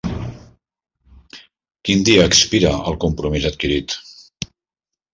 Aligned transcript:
Quin 1.89 2.03
dia 2.09 2.25
expira 2.31 2.75
el 2.93 3.01
compromís 3.07 3.49
adquirit? 3.55 4.01